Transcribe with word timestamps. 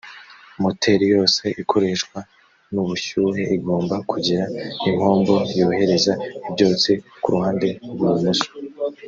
moteri 0.61 1.05
yose 1.15 1.43
ikoreshwa 1.61 2.19
n 2.73 2.75
ubushyuhe 2.83 3.41
igomba 3.57 3.95
kugira 4.09 4.43
impombo 4.89 5.35
yohereza 5.59 6.13
ibyotsi 6.49 6.91
ku 7.21 7.27
ruhande 7.35 7.67
rwubumoso 7.93 8.49